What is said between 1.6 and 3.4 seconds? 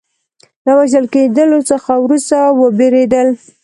څخه وروسته وبېرېدل.